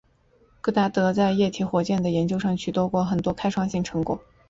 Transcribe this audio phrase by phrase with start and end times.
[0.63, 4.19] 戈达德在液体火箭的研究上取得过很多开创性成果。